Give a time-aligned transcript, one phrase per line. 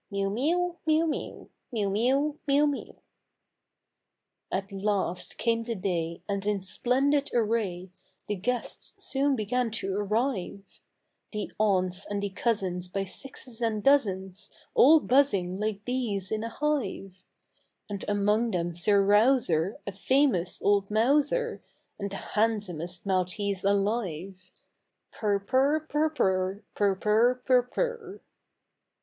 [0.11, 2.95] Miew, miew, miew, miew, Miew, miew, miew, miew.
[4.51, 4.81] THE THREE LITTLE KITTENS.
[4.81, 7.91] At last came the day, and in splendid array,
[8.25, 10.81] The guests soon began to arrive;
[11.33, 16.49] The aunts and the cousins by sixes and dozens, All buzzing like bees in a
[16.49, 17.23] hive;
[17.87, 21.61] And among them Sir Rouser, a famous old mouser,
[21.99, 24.49] And the handsomest maltese alive.
[25.11, 28.21] Purr, purr, purr, purr, Purr, purr, purr, purr.